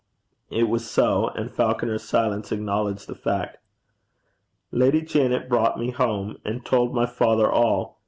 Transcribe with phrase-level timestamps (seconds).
[0.49, 3.57] It was so, and Falconer's silence acknowledged the fact.
[4.71, 7.99] 'Lady Janet brought me home, and told my father all.